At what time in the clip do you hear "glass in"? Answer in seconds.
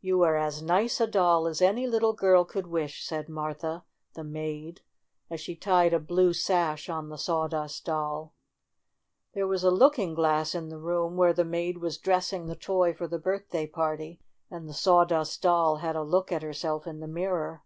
10.14-10.68